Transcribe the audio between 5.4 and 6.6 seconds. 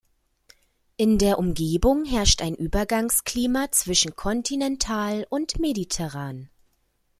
mediterran.